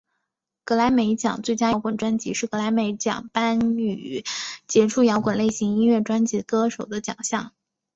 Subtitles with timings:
[0.63, 4.25] 葛莱美奖最佳摇滚专辑是葛莱美奖颁予
[4.65, 7.53] 杰出摇滚类型音乐专辑的歌手的奖项。